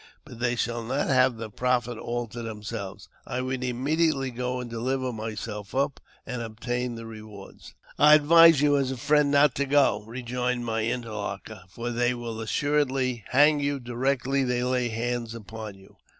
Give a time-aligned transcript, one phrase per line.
[0.25, 4.67] "But they shall not have the profit all to themselves; I will immediately go and
[4.67, 9.65] deliver myself up, and obtain the rewards."" I advise you, as a friend, not to
[9.65, 15.35] go," rejoined my inter locutor," for they will assuredly hang you directly they lay hands
[15.35, 15.97] upon you."